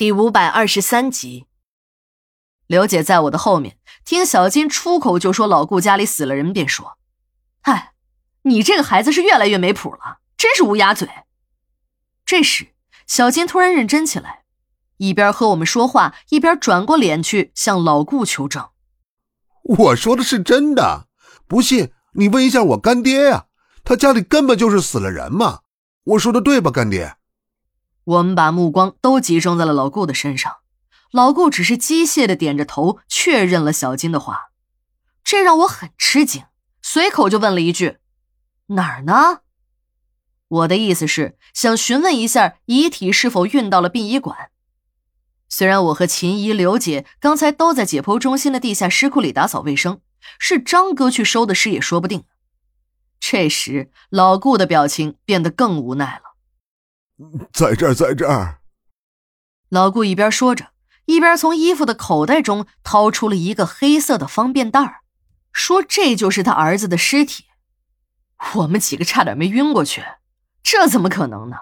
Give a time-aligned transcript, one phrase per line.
[0.00, 1.44] 第五百二十三集，
[2.66, 6.96] 刘姐在我的后面，听小金出口就说老顾家里死了人，便说
[7.68, 7.92] ：“哎，
[8.44, 11.06] 你这个孩子是越来越没谱了，真是乌鸦嘴。”
[12.24, 12.68] 这时，
[13.06, 14.44] 小金突然认真起来，
[14.96, 18.70] 一边和我们说话，一边转过脸去向老顾求证
[19.62, 21.08] ：“我说的是真的，
[21.46, 23.48] 不信你问一下我干爹呀，
[23.84, 25.60] 他家里根本就是死了人嘛。
[26.04, 27.16] 我说的对吧，干爹？”
[28.10, 30.56] 我们把目光都集中在了老顾的身上，
[31.12, 34.50] 老顾只是机械的点着头，确认了小金的话，
[35.22, 36.42] 这让我很吃惊，
[36.82, 37.98] 随口就问了一句
[38.74, 39.42] ：“哪儿呢？”
[40.48, 44.50] 我的意思是想询问一下遗体是否运到了殡仪馆。
[45.48, 50.00] 虽然我和秦姨、刘姐刚才都在解剖中心的地下尸库里打扫卫生，
[50.40, 52.24] 是张哥去收的尸也说不定。
[53.20, 56.29] 这时，老顾的表情变得更无奈了。
[57.52, 58.60] 在这儿，在这儿。
[59.68, 60.70] 老顾一边说着，
[61.06, 65.02] 一边从衣服的口袋中掏出了一个黑色的方便袋
[65.52, 67.44] 说：“这就是他儿子的尸体。”
[68.54, 70.04] 我们几个差点没晕过去。
[70.62, 71.56] 这怎么可能呢？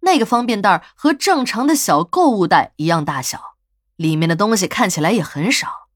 [0.00, 3.56] 那个方便袋和正常的小购物袋一样大小，
[3.96, 5.88] 里面的东西看起来也很少。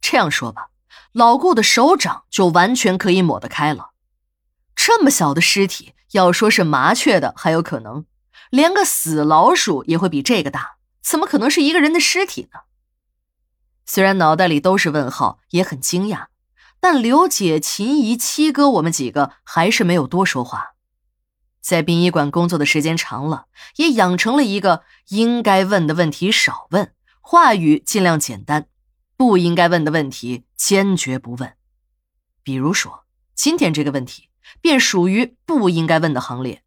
[0.00, 0.68] 这样说吧，
[1.12, 3.90] 老顾的手掌就完全可以抹得开了。
[4.74, 8.04] 这么小的尸体，要说是麻雀的还有可能。
[8.50, 12.60] 连个死老鼠也会比这个大，怎么可能是一个人的尸体呢？
[13.84, 16.26] 虽然脑袋里都是问号，也很惊讶，
[16.80, 20.72] 但刘姐、秦姨、七哥，我们几个还是没有多说话。
[21.60, 28.68] 在殡仪馆工作的时间长了，也养成了一个应该问的问题少问，话语尽量简单，
[29.16, 31.54] 不应该问的问题坚决不问。
[32.44, 34.28] 比如说今天这个问题，
[34.60, 36.62] 便属于不应该问的行列。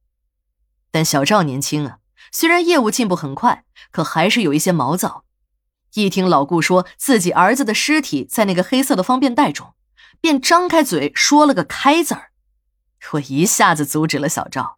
[0.91, 1.99] 但小赵年轻啊，
[2.31, 5.25] 虽然业务进步很快，可还是有一些毛躁。
[5.93, 9.73] 一听老顾说自己儿子的尸体在那个黑色的方便袋中，
[10.21, 12.31] 便张开嘴说了个“开”字儿。
[13.13, 14.77] 我一下子阻止了小赵。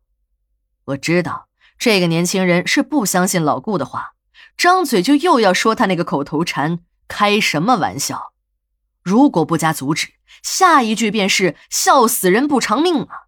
[0.85, 1.47] 我知道
[1.77, 4.13] 这个年轻人是不相信老顾的话，
[4.55, 8.33] 张嘴就又要说他那个口头禅“开什么玩笑”。
[9.03, 13.27] 如果不加阻止，下一句便是“笑死人不偿命”啊。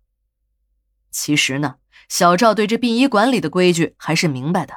[1.12, 1.76] 其实呢。
[2.10, 4.74] 小赵对这殡仪馆里的规矩还是明白的，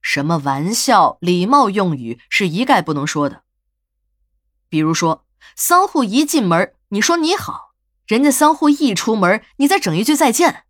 [0.00, 3.42] 什么玩笑、礼貌用语是一概不能说的。
[4.68, 7.72] 比如说，丧户一进门，你说你好，
[8.06, 10.64] 人家丧户一出门，你再整一句再见，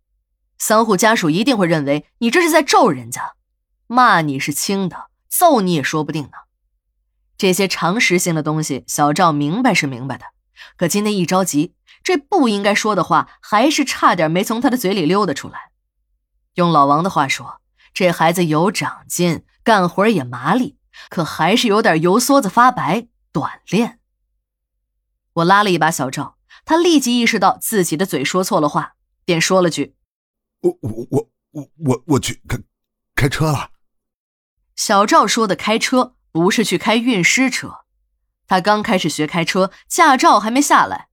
[0.57, 3.33] 丧户家属一定会认为你这是在咒人家，
[3.87, 6.31] 骂你是轻的，揍你也说不定呢。
[7.37, 10.25] 这些常识性的东西，小赵明白是明白的，
[10.77, 15.71] 可今天一着急，这不应该说的话，还是差点没从他的嘴里溜达出来。
[16.55, 17.61] 用老王的话说，
[17.93, 20.77] 这孩子有长进，干活也麻利，
[21.09, 23.99] 可还是有点油梭子发白，短练。
[25.33, 28.93] 我拉了一把小赵，他立即意识到自己的嘴说错了话，
[29.25, 29.95] 便说了句
[30.61, 32.59] ：“我我我我我我去开
[33.15, 33.71] 开车了。”
[34.75, 37.85] 小赵说的开车不是去开运尸车，
[38.47, 41.09] 他刚开始学开车，驾照还没下来。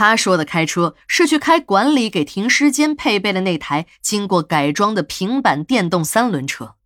[0.00, 6.76] 他说的开车是去开管理给停尸间配备的那台经过改装的平板电动三轮车。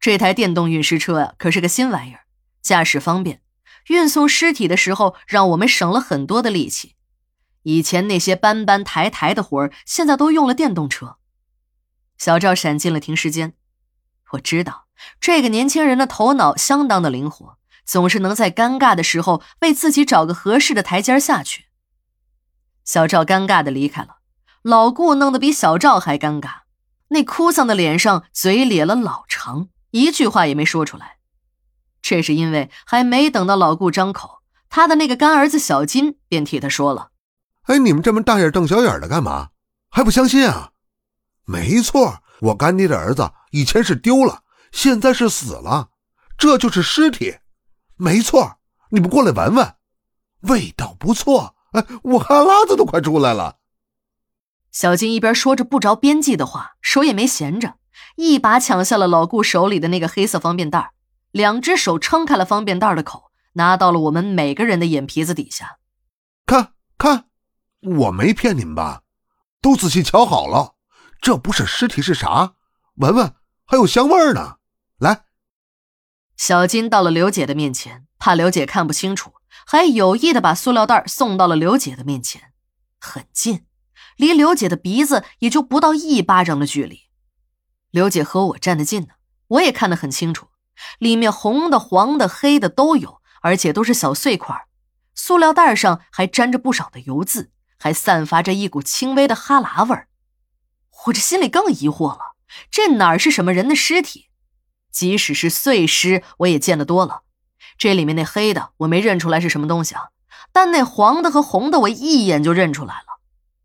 [0.00, 2.22] 这台电动运尸车呀，可是个新玩意儿，
[2.60, 3.40] 驾驶方便，
[3.86, 6.96] 运送尸体的时候让我们省了很多的力气。
[7.62, 11.18] 以前那些搬搬抬抬的活儿，现在都用了电动车。
[12.18, 13.54] 小赵闪进了停尸间，
[14.32, 14.86] 我知道
[15.20, 21.66] 这个年轻人的头脑相当的灵活，总是能在尴尬的时候为自己找个合适的台阶下去。
[22.84, 24.18] 小赵尴尬的离开了，
[24.62, 26.62] 老顾弄得比小赵还尴尬，
[27.08, 31.16] 那哭丧的脸上嘴咧了老长，一句话也没说出来。
[32.02, 37.08] 这是因为还没等到老顾张口，他的那个干儿子小金便替他说了
[37.64, 39.48] ：“哎，你们这么大眼瞪小眼的干嘛？
[39.90, 40.72] 还不相信啊？
[41.46, 45.88] 没错，我干爹的儿子以前是丢了，现在是死了，
[46.36, 47.38] 这就是尸体。
[47.96, 48.58] 没错，
[48.90, 49.74] 你们过来闻闻，
[50.40, 53.58] 味道不错。”哎，我哈喇子都快出来了。
[54.72, 57.74] 小金一边说着不着边际的话，手也没闲着，
[58.16, 60.92] 一把抢下了老顾手里的那个黑色方便袋，
[61.30, 65.78] 两只手撑开了方便袋的口，拿到了我们每个人的眼皮子底下。
[66.46, 67.26] 看看，
[67.80, 69.02] 我没骗你们吧？
[69.60, 70.74] 都仔细瞧好了，
[71.20, 72.54] 这不是尸体是啥？
[72.96, 73.34] 闻闻，
[73.64, 74.56] 还有香味呢。
[74.98, 75.24] 来，
[76.36, 79.32] 小金到了刘姐的面前，怕刘姐看不清楚。
[79.66, 82.52] 还有意的把塑料袋送到了刘姐的面前，
[83.00, 83.66] 很近，
[84.16, 87.02] 离刘姐的鼻子也就不到一巴掌的距离。
[87.90, 89.14] 刘姐和我站得近呢，
[89.48, 90.48] 我也看得很清楚，
[90.98, 94.66] 里面红的、黄的、黑的都有，而且都是小碎块。
[95.14, 100.08] 塑料袋上还沾着不少的油渍，还散发着一股轻微的哈喇味儿。
[101.06, 102.36] 我这心里更疑惑了，
[102.70, 104.28] 这哪是什么人的尸体？
[104.90, 107.23] 即使是碎尸，我也见得多了。
[107.76, 110.08] 这里面那黑的我没认出来是什么东西啊，
[110.52, 113.20] 但那黄的和红的我一眼就认出来了。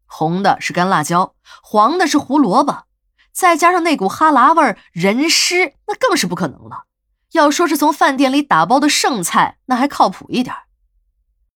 [0.06, 2.86] 红的是干辣椒，黄的是胡萝卜，
[3.32, 6.86] 再加上那股哈喇味儿，人尸那更是不可能了。
[7.34, 10.56] 要说是从饭店里打包的剩菜，那还靠谱一点。